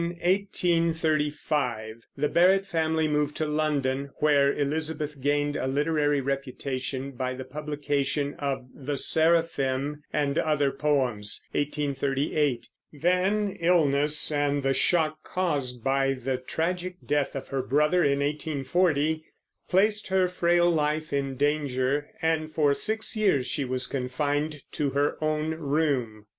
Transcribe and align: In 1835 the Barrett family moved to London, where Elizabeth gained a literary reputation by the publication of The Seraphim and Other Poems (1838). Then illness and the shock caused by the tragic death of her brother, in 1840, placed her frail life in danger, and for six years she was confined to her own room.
In 0.01 0.15
1835 0.17 2.07
the 2.17 2.27
Barrett 2.27 2.65
family 2.65 3.07
moved 3.07 3.37
to 3.37 3.45
London, 3.45 4.09
where 4.15 4.51
Elizabeth 4.51 5.21
gained 5.21 5.55
a 5.55 5.67
literary 5.67 6.21
reputation 6.21 7.11
by 7.11 7.35
the 7.35 7.43
publication 7.43 8.33
of 8.39 8.65
The 8.73 8.97
Seraphim 8.97 10.01
and 10.11 10.39
Other 10.39 10.71
Poems 10.71 11.43
(1838). 11.51 12.69
Then 12.93 13.51
illness 13.59 14.31
and 14.31 14.63
the 14.63 14.73
shock 14.73 15.19
caused 15.23 15.83
by 15.83 16.13
the 16.15 16.37
tragic 16.37 16.95
death 17.05 17.35
of 17.35 17.49
her 17.49 17.61
brother, 17.61 18.03
in 18.03 18.21
1840, 18.21 19.23
placed 19.69 20.07
her 20.07 20.27
frail 20.27 20.67
life 20.67 21.13
in 21.13 21.35
danger, 21.35 22.09
and 22.23 22.51
for 22.51 22.73
six 22.73 23.15
years 23.15 23.45
she 23.45 23.65
was 23.65 23.85
confined 23.85 24.63
to 24.71 24.89
her 24.97 25.23
own 25.23 25.51
room. 25.51 26.25